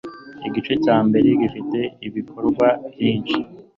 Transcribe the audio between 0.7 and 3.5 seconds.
cya mbere gifite ibikorwa byinshi.